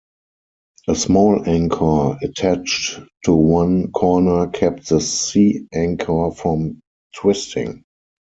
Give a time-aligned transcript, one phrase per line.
[0.87, 6.79] A small anchor attached to one corner kept the sea anchor from
[7.15, 7.83] twisting.